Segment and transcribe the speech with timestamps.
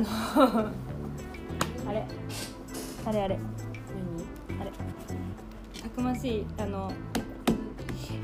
[0.00, 0.06] の
[1.88, 2.04] あれ
[3.06, 3.38] あれあれ。
[4.60, 4.70] あれ。
[5.82, 6.92] たくましいあの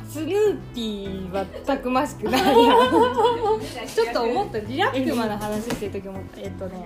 [0.08, 2.52] スヌーピーはたくましくないや
[3.86, 6.40] ちょっと思ったリラックマの話してる時思った。
[6.40, 6.84] えっとね、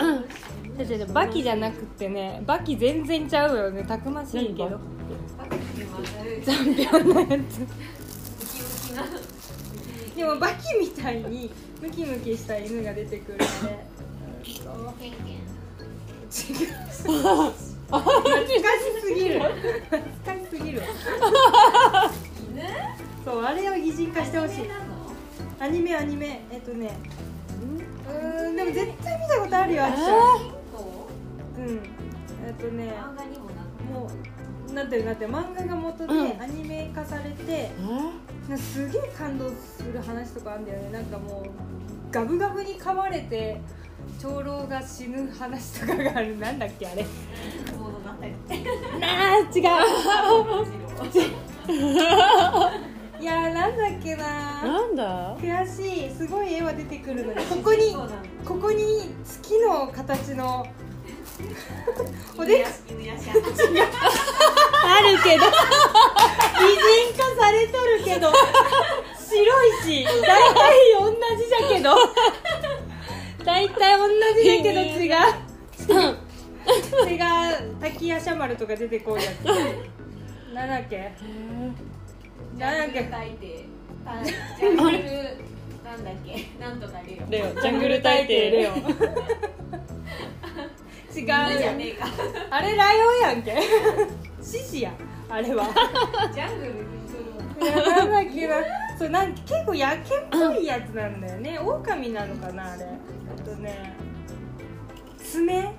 [0.79, 4.80] 違う違う違うバキじゃなくてねバキ全然ちゃうよねたくましいけど。
[6.45, 7.66] チャンピオンのやつ
[10.16, 13.85] でもバキみたいにムキムキした犬が出てくるので
[16.30, 17.53] 違う
[17.90, 19.40] 懐かしすぎる。
[19.40, 20.82] 懐かしすぎる。
[22.49, 22.63] 犬
[23.25, 24.71] そうあれを擬人化してほしい。
[25.58, 26.43] アニメアニメ。
[26.50, 26.96] えっとね。
[28.08, 30.07] うーんでも絶対見たことあるよあっちゃん
[30.72, 31.08] こ
[31.58, 31.82] うん。
[32.47, 32.84] えっとね。
[32.84, 34.11] う漫画にもなっても
[34.69, 36.42] うなって漫画が元でうん。
[36.42, 37.70] アニメ化されて、
[38.48, 40.91] なんかすげえ感動する話とかあるんだよね。
[40.91, 41.50] なんかもう
[42.12, 43.61] ガブガブに噛まれて
[44.20, 46.36] 長老が死ぬ話とかがある。
[46.36, 47.06] なんだっけあれ。
[49.00, 49.62] なあ違う。
[53.18, 53.88] いやーなんだ？
[53.88, 54.24] っけな
[54.62, 56.10] なんだ悔しい。
[56.10, 57.96] すごい絵は出てくるのにここに
[58.44, 60.66] ここに月の形の。
[62.36, 62.68] おでこ
[64.84, 65.46] あるけど。
[66.60, 68.30] 擬人化されとるけど。
[69.16, 70.10] 白いし大
[70.52, 70.60] 体
[71.00, 71.94] 同じじゃけど
[73.44, 75.10] 大体同じだけど違う。
[77.08, 77.20] 違う。
[77.80, 79.44] 滝夜叉丸とか出てこうやつ
[80.55, 81.12] なんだっけ
[82.58, 83.00] なんだっけ
[84.58, 84.96] ジャングル
[85.84, 86.28] なんだっけ？
[86.61, 87.30] なんとかレオ。
[87.30, 87.55] レオ。
[87.61, 88.72] ジャングル大帝レオ。
[91.16, 91.28] 違う。
[92.50, 93.56] あれライオンやんけ。
[94.42, 94.92] 獅子や。
[95.28, 95.64] あれは。
[96.33, 96.74] ジャングル
[97.86, 98.55] なんだっけな。
[98.98, 101.58] そうなんか結構野犬っぽいやつなんだよね。
[101.58, 102.84] 狼なのかなあれ。
[102.84, 102.88] あ
[103.44, 103.96] とね
[105.19, 105.74] 爪？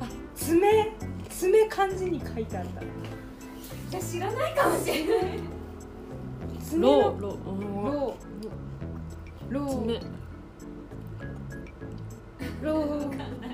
[0.00, 0.92] あ爪
[1.28, 2.82] 爪漢字に書いてあった。
[3.90, 5.40] じゃ知らないかもしれない。
[6.60, 6.88] 爪の？
[6.88, 7.34] ローロー。
[7.92, 9.54] ロー。
[9.54, 9.68] ロー。
[9.82, 10.00] 爪。
[12.62, 13.51] ロー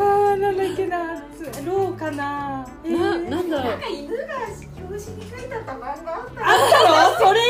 [0.00, 0.64] あーなんだ。
[0.64, 2.66] っけなつローかな。
[2.84, 2.92] えー。
[2.98, 3.72] ななんだろう。
[3.72, 4.22] なんか犬が
[4.88, 7.46] 表紙に書いてあった漫画あったあったろそれよ。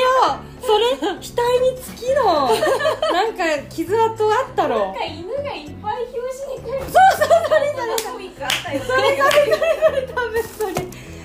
[0.60, 2.48] それ額につきの
[3.12, 4.78] なんか傷跡あったろ。
[4.78, 7.16] なんか犬がいっぱい表紙に書いてあった。
[7.18, 8.12] そうそうそれそれ。
[8.12, 9.56] コミックあったよそれそれそれ
[9.86, 10.74] それ多分それ。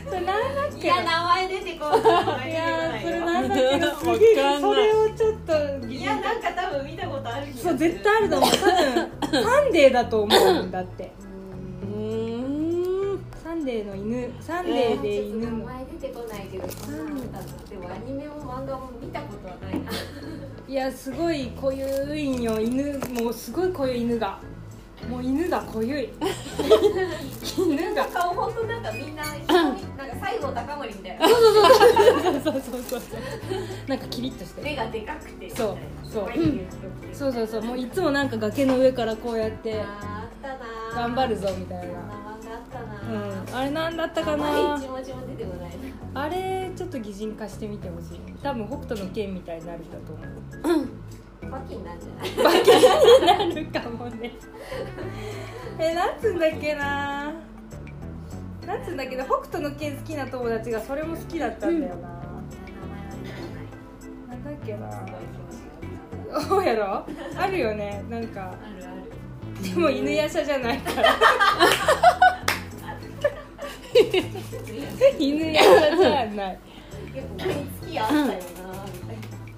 [0.06, 3.96] それなんだっいけや名前出てこないいやーそれいなんだっけな。
[3.96, 4.60] すげえ。
[4.60, 5.23] それをちょっと
[6.04, 8.50] いやなんか多分見たことあるそう絶対あると思う。
[8.52, 11.12] 多分サンデーだと思うんだって。
[11.84, 13.20] うーん。
[13.42, 19.92] サンデーの犬サンデーで犬名の前出てこないけどそんなのあったのでもアニメも漫画も見たことはないな。
[20.68, 24.40] いやすごい濃ゆいんよ犬もうすごい濃い犬が
[25.10, 26.10] もう犬が濃ゆい。
[27.58, 28.06] 犬が。
[28.06, 31.28] 顔本当なんかみんな一緒になんか西郷隆盛みたいな。
[31.28, 31.42] そう
[32.44, 33.02] そうそうそう
[33.88, 35.50] なんかキリッとしてる目がでかくて。
[35.50, 35.78] そう。
[36.08, 36.30] そう。
[37.14, 37.62] そうそうそう。
[37.62, 40.96] もういつもなんか崖の上からこうやってあーあったなー。
[40.96, 41.94] 頑張るぞみたいな。
[43.12, 43.56] うん。
[43.56, 44.76] あれなんだったかな
[46.16, 48.20] あれちょっと擬人化してみてほしい。
[48.42, 50.14] 多分北斗の拳みたいになるんだと
[50.70, 50.88] 思う
[51.52, 52.32] バキになんじゃない？
[52.44, 52.84] バケに
[53.26, 54.32] なるかもね。
[55.80, 57.34] えなんつうんだっけな。
[58.66, 62.20] なんつうんだけど北斗の拳好きな友達がそれも好きだったんだよな、名前は
[62.52, 62.88] 出てこ
[64.30, 66.42] なんだっけな。
[66.42, 67.06] そうやろ？
[67.38, 68.04] あるよね。
[68.10, 68.54] なんか
[69.62, 71.16] でも犬やしゃじゃないから。
[75.20, 76.60] 犬やしゃじゃない。
[77.14, 78.22] 結構食いつきあったよ。
[78.22, 78.44] なみたいな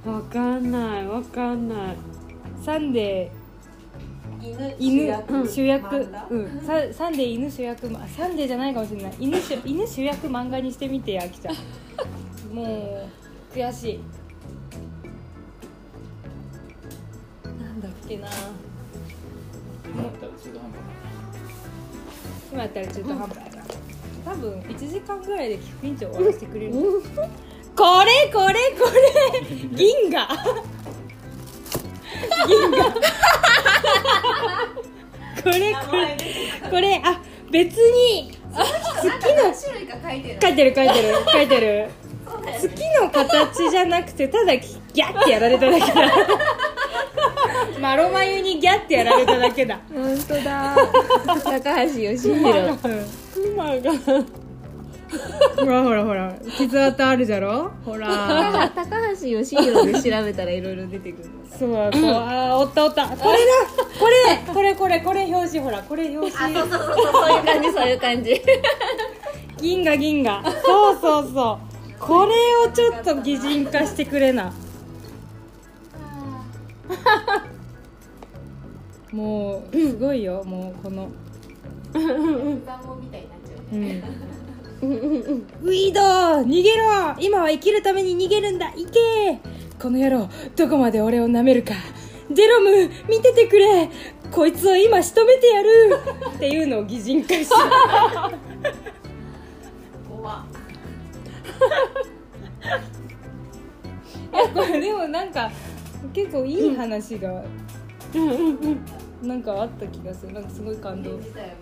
[0.06, 1.96] わかんないわかんない。
[2.64, 3.32] サンデ
[4.42, 4.76] 犬ー。
[4.78, 6.08] 犬主主役。
[6.30, 6.62] うん。
[6.62, 9.14] ササンデー犬主役まあサンデーじゃないかもしれない。
[9.20, 11.56] 犬主犬主役漫画にしてみてやきちゃん。
[12.54, 14.00] もう悔しい。
[17.44, 18.28] なんだっけな。
[19.96, 20.80] 今だったら中途半端
[22.52, 23.66] 今やったら中途半端やな
[24.26, 26.74] 多分1時間ぐらいで菊院長終わらせてくれる
[27.76, 29.42] これこれこれ。
[29.72, 30.28] 銀河。
[32.48, 32.94] 銀河。
[35.44, 36.18] これこれ。
[36.70, 38.32] これあ別に。
[38.54, 40.40] なんか何種類か書いてる。
[40.42, 41.90] 書いてる書いてる。
[42.60, 46.12] 月の形じゃなくてただギャッてやられただけだ。
[47.82, 49.80] マロ眉にギャッてやられただけだ。
[49.94, 50.76] 本当だ。
[51.26, 52.50] 高橋義弘。
[52.50, 53.92] うんクマが
[55.56, 57.72] ほらほらほら傷跡あるじゃろ？
[57.86, 58.70] ほら。
[58.76, 58.86] 高
[59.20, 63.08] 橋義弘で調べたらいろいろ出てくるそうそうあーおったおった。
[63.08, 63.34] これだ。
[64.00, 66.54] これこれこれこれ表紙ほらこれ表紙。
[66.54, 66.86] そうそうそ
[67.34, 68.42] ういう感じそういう感じ。
[69.60, 70.44] 銀河銀河。
[70.44, 71.60] そうそうそ
[71.98, 72.00] う。
[72.00, 72.34] これ
[72.68, 74.54] をちょっと擬人化してくれな。
[79.12, 81.10] もうすごいよもうこの。
[81.94, 82.04] ダン
[82.86, 84.04] ボみたいになっちゃうね。
[84.10, 84.45] うん
[84.86, 86.02] ウィード
[86.44, 87.16] 逃げろ。
[87.20, 88.68] 今は生きるために逃げるんだ。
[88.76, 89.40] 行け。
[89.82, 91.74] この野郎どこまで俺を舐めるか。
[92.32, 93.90] ジェロム見ててくれ。
[94.32, 96.00] こいつを今仕留めてやる。
[96.36, 97.56] っていうのを擬人化して。
[100.10, 100.46] 怖っ。
[104.34, 105.50] いやこれでもなんか
[106.14, 107.44] 結構いい話が
[109.24, 110.34] なんかあった気がする。
[110.34, 111.12] なんかすごい感動。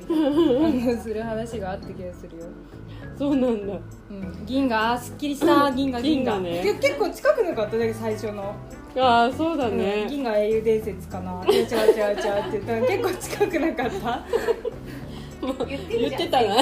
[0.08, 2.46] 感動する話があった気がするよ、
[3.18, 3.74] そうなんだ。
[3.74, 3.78] う
[4.14, 6.40] ん、銀河すっきりした銀河銀河。
[6.40, 6.62] ね。
[6.64, 8.56] け結構近くなかったね最初の。
[8.96, 11.44] ああそうだうんね、銀河英雄伝説かな。
[11.48, 11.76] 違う違う違うって
[12.52, 14.24] 言ったら結構近くなかった。
[15.66, 16.56] 言 っ言ってたな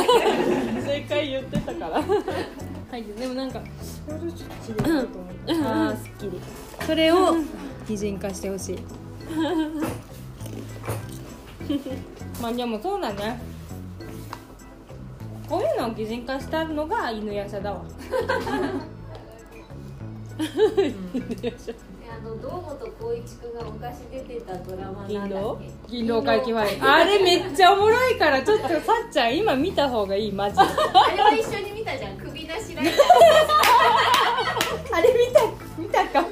[0.83, 2.01] 正解言ってたから。
[2.92, 3.62] はいでもなんかあ
[5.94, 6.31] あすっきり。
[6.86, 7.36] それを
[7.88, 8.80] 擬人化してほしい。
[12.42, 13.39] まあでもそうだね
[15.51, 17.81] こういうのを擬人化したのが犬夜叉だわ。
[22.09, 25.57] あの堂本光一君が昔出てたドラマなんだっ
[25.89, 25.98] け？
[25.98, 26.25] 銀狼？
[26.25, 26.89] 回帰ファイル。
[26.89, 28.77] あれめっちゃおもろいからちょっとさ
[29.09, 30.62] っちゃん今見た方がいいマジで。
[30.62, 30.65] あ
[31.18, 32.18] れは一緒に見たじゃん。
[32.18, 32.95] 首なしライダー。
[34.94, 35.42] あれ見た
[35.77, 36.25] 見たか？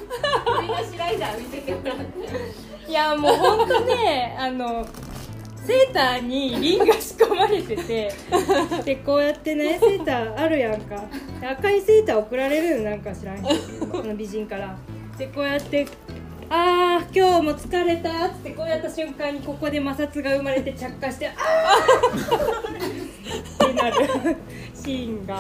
[0.61, 4.87] 首なしライダー見ててもらっていやもうほんとねあの
[5.69, 8.11] セーターにリンが仕込まれてて
[8.83, 11.05] でこうやってねセーターあるやんか。
[11.39, 14.75] で赤いセーター送られるのなんか知らんけど この美人から。
[15.15, 15.85] でこうやって
[16.49, 23.95] 「あー今日も疲れた」っつってこうやった瞬間にここで摩擦が生まれて着火して「あー!」ってなる。
[24.73, 25.39] シーンが。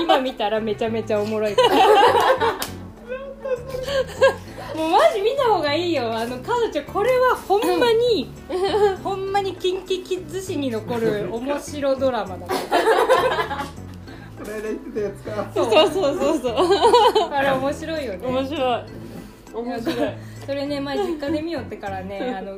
[0.00, 1.68] 今見たらめちゃめちゃおもろいから
[4.78, 6.14] もうマジ見た方がいいよ。
[6.16, 8.30] あの彼女これはほんまに
[9.02, 12.46] ほんまにキンキキッズ史に残る 面白ドラマだ。
[12.46, 15.50] からこ言ってたやつか。
[15.54, 16.54] そうそうそうそう。
[17.32, 18.26] あれ面白いよね。
[18.26, 18.82] 面白い。
[19.54, 19.96] 面白い。
[20.46, 22.56] それね前実家で見よってからねあの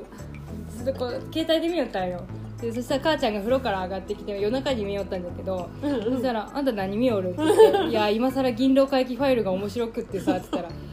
[0.77, 2.21] ずっとこう携帯で見よったんよ。
[2.61, 10.75] でそしたら母ちゃんが風呂から上がってきて夜中に見よったんだけど、そしたら「あんた何見よる?」って言って「いや今更銀狼回帰ファイルが面白くってさ」って言ったら「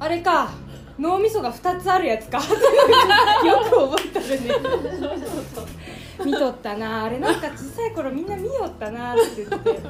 [0.00, 0.50] あれか
[0.98, 2.38] 脳みそが2つあるやつか」
[3.46, 4.54] よく覚えたるね。
[6.24, 7.04] 見とったな。
[7.04, 9.80] あれなんか小さい頃みんな見よったなって言って。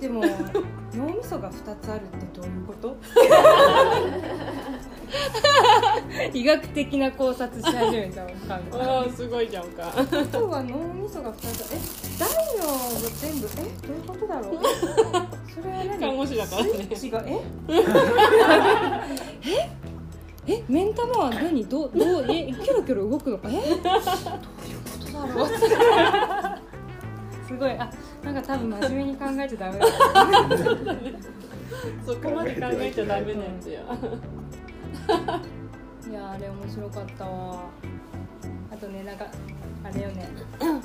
[0.00, 0.22] でも
[0.94, 2.96] 脳みそが2つあるってどういうこと？
[6.32, 9.90] 医学的な考察し始めたわかああすごいじゃんか。
[10.04, 11.74] 人は脳みそが2つ。
[11.74, 11.78] え
[12.18, 12.28] 大
[12.58, 14.60] 脳が全部えどういうことだろう？
[15.54, 15.98] それは何？
[16.00, 16.70] 看護師だからね。
[16.72, 17.40] スイッチがえ？
[20.46, 20.52] え？
[20.52, 20.62] え？
[20.68, 21.64] 目ん玉は何？
[21.66, 22.46] どうどうえ？
[22.46, 23.48] キョロキョロ動くのか？
[23.50, 23.52] え？
[23.52, 23.86] どういうこ
[24.98, 25.48] とだろう？
[27.46, 27.70] すごい。
[27.72, 27.90] あ
[28.22, 29.86] なんか多分真面目に考えちゃダメだ。
[32.06, 33.80] そこまで考えちゃダメなやつや
[36.08, 37.64] いやあれ面白かったわ。
[38.70, 39.26] あとねなんか
[39.84, 40.28] あれよね。
[40.60, 40.80] あの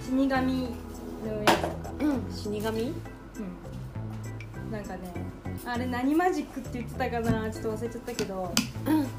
[0.00, 1.90] 死神のやつとか。
[2.30, 2.82] 死神？
[2.82, 2.94] うん。
[4.70, 5.12] なんかね
[5.64, 7.50] あれ何マジックって言ってたかな？
[7.50, 8.52] ちょっと忘れちゃったけど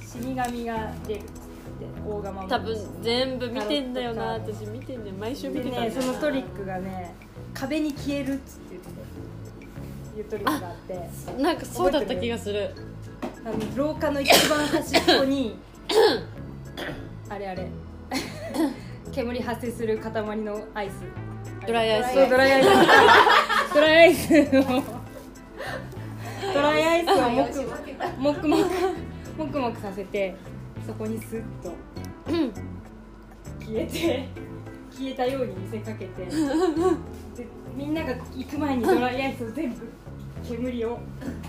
[0.01, 1.31] 死神が出るっつって
[2.07, 7.13] 大釜も多分全部見てんだよな私見てんね毎週見でてたねそのトリックがね
[7.53, 11.09] 壁に消えるっつって言っていうトリックがあって。
[11.41, 12.73] なんかそうだった気がする
[13.47, 15.57] あの廊下の一番端っこに
[17.29, 17.65] あれあれ
[19.13, 20.93] 煙発生する塊のアイス。
[21.65, 22.13] ドライアイス。
[22.13, 22.67] そうドライアイス。
[23.73, 24.83] ドライアイスを
[26.53, 27.63] ドライアイスをもく
[28.19, 28.63] もくもく
[29.37, 30.35] もくもくさせて
[30.85, 31.71] そこにスッと
[33.61, 34.27] 消えて
[34.91, 36.31] 消えたように見せかけてで
[37.75, 39.87] みんなが行く前にドライアイスを全部
[40.45, 40.99] 煙を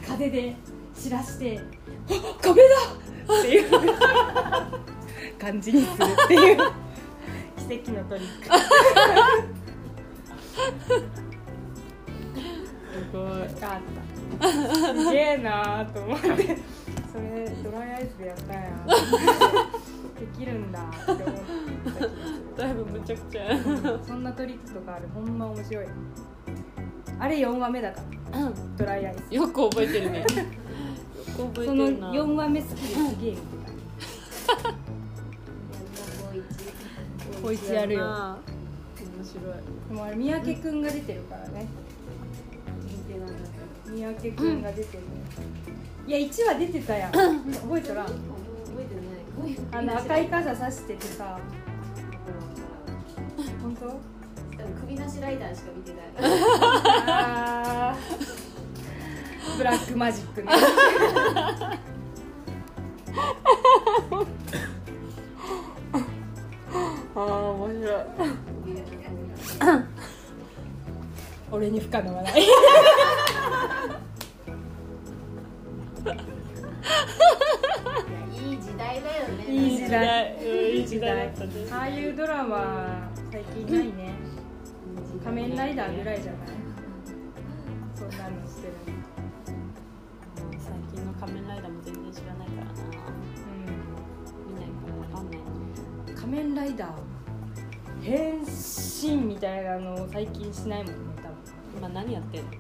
[0.07, 0.55] 風で
[0.95, 1.61] 散らして
[2.11, 2.69] 「あ壁だ!」
[3.41, 3.49] って。
[3.49, 3.71] いう
[5.39, 8.45] 感じにするっていう奇跡のトリック
[12.93, 13.81] すごいがあっ
[14.41, 14.49] た
[14.95, 16.59] すげえなーと思って。
[17.13, 18.71] それドライアイスでやったんや
[20.21, 21.27] できるんだって思っ
[22.57, 23.45] ただいぶむちゃくちゃ
[24.07, 25.87] そんなトリックとかあるほんま面白い
[27.19, 30.27] あれ4話目だからうんドライアイスよく覚えてるね
[31.39, 33.37] 覚えてそのるな4話目好きですげえ。
[36.35, 36.49] 見て
[37.33, 38.01] たこいつやるよ。
[38.01, 38.39] 面
[39.25, 39.45] 白い。
[39.89, 41.67] でもあれ三宅くんが出てるからね。
[43.87, 45.03] 三宅くんが出てる。
[45.05, 45.09] ね
[46.07, 47.13] いや1話出てたやん。
[47.13, 48.07] 覚えとらん。
[48.07, 48.17] 覚
[48.81, 49.59] えてない。
[49.71, 51.39] あの赤い傘さしててさ。
[53.63, 54.01] 本当？
[54.81, 56.03] 首なしライダーしか見てない。
[57.07, 58.48] あー
[59.59, 60.49] ブラックマジックね。
[67.15, 68.05] ああ面白い。
[71.51, 72.43] 俺に不可能はない。
[78.33, 79.45] いい時代だよね。
[79.49, 80.35] いい時代。
[80.35, 80.47] うん
[80.77, 81.51] いい時代だったね。
[81.73, 84.13] ああいうドラマ最近ないね。
[85.25, 86.41] 仮面ライダーぐらいじゃない？
[87.97, 89.08] そんなのしてるの
[91.21, 92.73] 仮面ライダーも全然知らないからな
[94.47, 95.41] 見ないからわかんない
[96.09, 96.91] うん仮面ライダー
[98.03, 101.19] 変身みたいなの最近しないもんね
[101.79, 102.51] 今何やってんの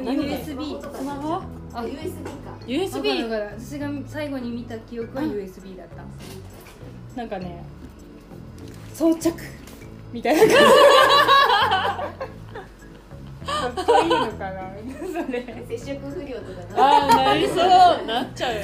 [0.00, 1.42] ？USB スマホ
[1.74, 2.30] あ USB か
[2.66, 3.54] USB わかるわか。
[3.54, 7.16] る私が最後に見た記憶は USB だった。
[7.16, 7.62] なんかね
[8.94, 9.34] 装着
[10.10, 10.54] みたいな感じ。
[10.56, 12.10] か
[13.68, 14.62] っこいいのかな
[15.26, 15.64] それ。
[15.68, 16.82] 接触不良とかな。
[16.84, 17.56] ああなりそう。
[18.06, 18.60] なっちゃうよ。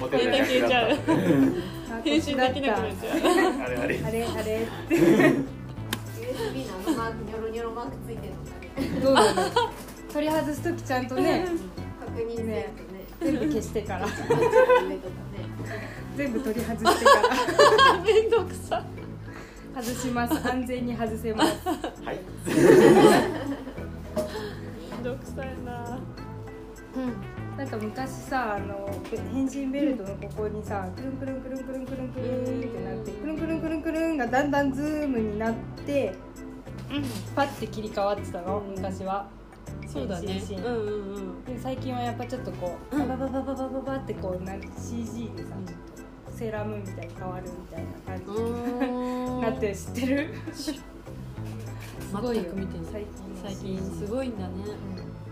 [0.00, 0.90] 表データ消えちゃう
[1.90, 3.18] あ編集できなくなっちゃう。
[3.62, 3.98] あれあれ。
[3.98, 4.66] あれあれ。
[4.88, 9.00] USB のあのマークニョロニョロマークついてるのかね。
[9.00, 9.50] どうなの
[10.12, 11.46] 取り外す時ちゃんとね
[12.04, 12.72] 確認ね。
[13.20, 14.06] 全部消してから。
[16.16, 17.10] 全部取り外してか
[17.92, 18.00] ら。
[18.02, 18.84] めんどくさ。
[19.74, 20.34] 外します。
[20.48, 21.68] 安全に外せます。
[22.04, 22.18] はい
[25.38, 25.98] さいな
[26.96, 28.88] うんなんか昔さあの
[29.32, 32.26] 変身ベルトのここにさくるんくるんくるんくるんくるんくる
[32.56, 35.54] んってなってくるんくるんくるんくるんがだんだんズームになっ
[35.84, 36.14] て
[37.34, 39.28] パッて切り替わってたの昔は。
[39.86, 45.56] そうだね、うんうんうん、で最近はやっぱちょっとこう、うん、バババババババってこうな CG でさ、
[46.28, 50.72] うん、セーラームーンみたいに変わるみたいな感じなって知ってるす
[52.12, 52.68] ごいよ、近、
[53.42, 54.54] 最近すごいんだね、
[55.02, 55.27] うん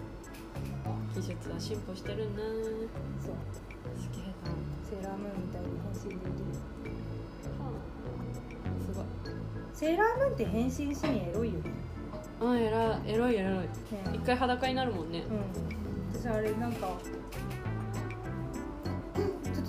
[1.15, 2.43] 技術は進歩してるね
[3.25, 3.35] そう。
[3.99, 4.53] すげえな
[4.89, 6.45] セーラームーンみたいに変身できる。
[8.87, 9.05] すごい
[9.73, 11.71] セーラームーンって変身シーンエロいよね。
[12.41, 13.55] うんエラエロいエロい。
[13.55, 13.69] ね
[14.13, 15.25] 一回裸になるもんね。
[15.31, 16.21] うん。
[16.21, 16.89] 私あれなんか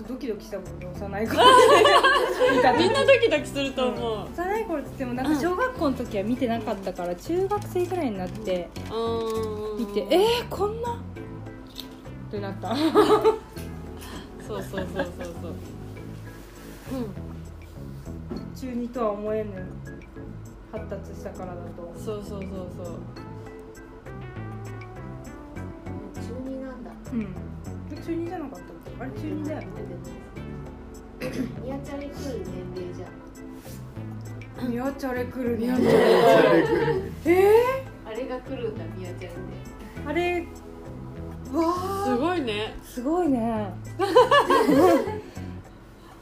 [0.07, 1.43] ドキドキしたもんね幼い頃。
[2.55, 4.27] 見た時みんなドキドキすると思う。
[4.33, 9.85] 幼い頃って言ってもなんか小学校の時は見てなかったから中学生ぐらいになってうん。
[9.87, 10.93] 見てえー、こんな？
[10.93, 10.97] っ
[12.31, 12.75] てなった。
[12.75, 12.87] そう
[14.47, 15.05] そうそうそう
[15.41, 15.53] そう。
[18.55, 19.51] 中二とは思えぬ
[20.71, 21.83] 発達したからだと。
[21.83, 22.99] うんそうそうそうそう。
[26.15, 26.91] 中二なんだ。
[27.13, 27.35] うん。
[27.91, 28.76] え中二じゃなかった？
[28.99, 29.67] あれ中二だよね。
[31.63, 32.13] ニヤチャレ来る
[32.75, 33.05] 年齢じゃ
[34.65, 35.97] んニヤチャレ来るニヤチャチャ
[37.25, 38.83] レえあれが来るんだ。
[38.97, 40.47] ニヤチャレでー、あれ
[41.53, 41.73] わ
[42.05, 42.75] すあごいね。
[42.83, 43.71] すごいね。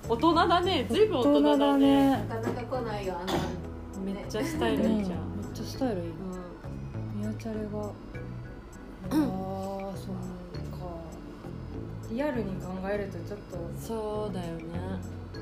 [0.07, 0.85] 大人だね。
[0.89, 2.09] ずいぶん大人だね。
[2.29, 3.33] なかなか来ないよあんな
[4.05, 6.09] めっちゃスタイルいいじゃん、めっちゃスタイルいい。
[6.09, 7.21] うん。
[7.21, 7.79] ニヤチャレが。
[7.81, 7.91] あ
[9.11, 10.34] あそっか
[12.11, 13.57] リアルに考えるとちょっと。
[13.79, 14.63] そうだよね。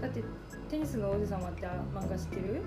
[0.02, 0.24] だって
[0.70, 2.62] テニスの王子様って漫画知ってる？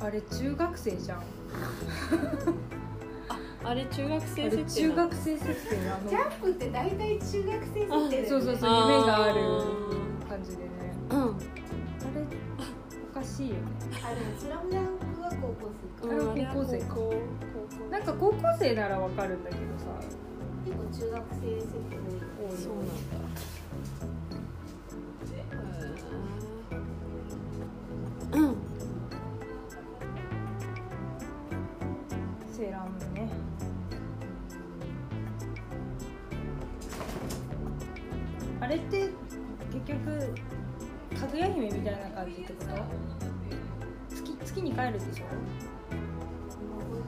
[0.00, 1.18] あれ中学生じゃん。
[3.28, 6.10] ああれ中学生れ設定中学生設定あの？
[6.10, 8.24] ジャンプって大体中学生設定だよね。
[8.26, 8.70] そうそうそう。
[8.70, 9.34] 夢がある
[10.28, 10.70] 感じでね。
[11.10, 11.18] うん。
[11.18, 11.34] あれ
[13.10, 13.60] おかしいよね。
[14.04, 16.14] あでもスラムダンクは高校生か。
[16.14, 17.14] あれは高校生か高校。
[17.90, 19.84] なんか高校生ならわかるんだけどさ
[20.92, 22.92] 中学生設定多い多いそうなんだ。
[28.32, 28.56] うん。
[32.52, 33.18] セーラームーンね。
[38.60, 39.08] あれって
[39.72, 40.34] 結局
[41.18, 44.14] かぐや姫みたいな感じってこと？
[44.14, 45.24] 月月に帰るでしょ？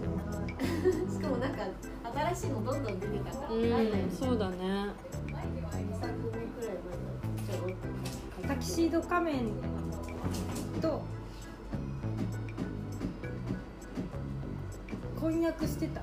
[1.10, 1.64] しかもなんか
[2.34, 4.56] 新しいのどんどん出てきたからうんそうだね。
[4.56, 6.98] 2作目くらいまで
[7.46, 9.52] ちょろっとかぐタキシード仮面
[10.80, 11.02] と
[15.20, 16.02] 婚約してた。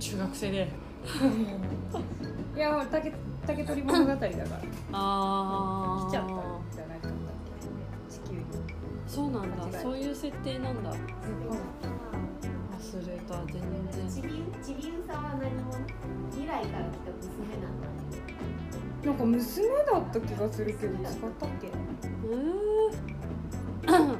[0.00, 0.72] 中学生で。
[2.56, 3.12] いや竹
[3.46, 4.30] 竹取物語だから。
[4.32, 4.38] 来
[4.92, 6.53] ああちゃった
[9.06, 9.78] そうなんだ。
[9.80, 10.90] そういう設定なんだ。
[10.90, 10.96] 忘
[12.98, 13.34] れた。
[13.46, 13.60] 全
[14.08, 14.30] ち然び
[14.62, 15.70] ちびうさは何者？
[16.30, 17.86] 未来から来た娘なんだ。
[19.04, 21.04] なんか娘だった気がするけど違っ
[21.38, 21.68] たっけ？
[21.68, 24.02] うー。
[24.02, 24.16] ん。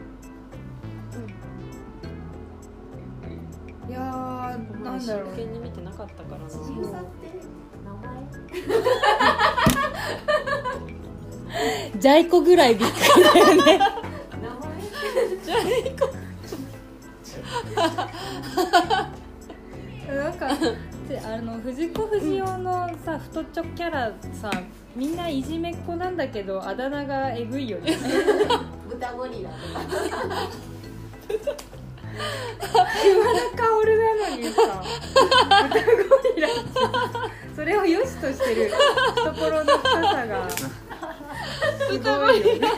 [3.89, 5.35] いやーなんだろう。
[5.35, 6.49] 真剣に見てなかったからな。
[6.49, 7.29] ちびうさって
[7.85, 7.93] 名
[11.93, 11.99] 前？
[11.99, 13.94] ジャイコぐらいびっくりだよね
[20.09, 20.49] なんか
[21.09, 24.51] であの藤子不二雄のさ太っちょキャラさ
[24.97, 27.97] みんないじめっ子なんだけどあだ名がえぐいよね。
[28.89, 29.63] 豚ゴリラとか
[33.03, 34.83] 島田薫なのにさ
[35.69, 35.93] 豚ゴ
[36.37, 36.49] リラ
[37.57, 38.71] それを良しとしてる
[39.17, 40.69] 懐の深さがす
[41.99, 42.71] ごいよね。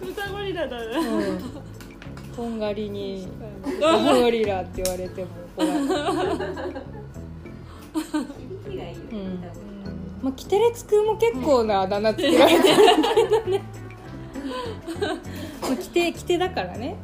[0.00, 1.65] 豚ゴリラだねうん
[2.36, 3.26] とんがりに
[3.64, 5.74] 豚ゴリラって言われても怒ら
[8.74, 9.42] ないうん。
[10.22, 12.76] まあ、キテレツくんも結構なあだ名つけられてる
[13.14, 13.62] けどね。
[15.62, 16.96] まあ、キテキテだからね。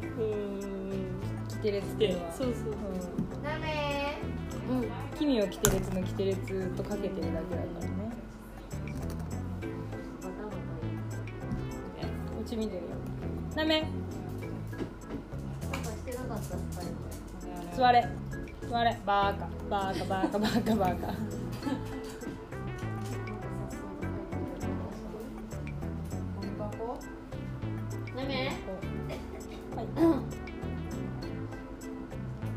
[1.49, 2.31] キテレツくんでは。
[2.31, 2.75] そうそうう。
[2.75, 3.43] ん。
[3.43, 4.17] ラダメ
[4.69, 4.91] うん。
[5.17, 8.11] 君をキテレツのキテレツとかけてるだけだからね。
[10.21, 10.51] バタバ
[12.01, 12.89] タうち見てるよ。
[13.55, 13.83] なめ
[17.75, 18.07] 座れ。
[18.69, 18.99] 座れ。
[19.05, 19.49] バーカ。
[19.69, 21.07] バーカバーカバーカバーカ。
[21.07, 21.13] は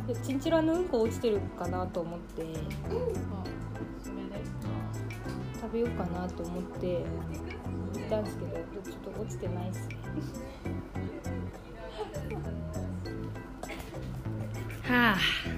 [0.07, 0.09] い。
[0.09, 2.45] でチンチラのうんこ落ちてるかなと思って。
[5.61, 7.05] 食べようかなと思って。
[7.95, 9.97] 行ったんですけどちょっと落ちてないっすね
[14.89, 15.56] はあ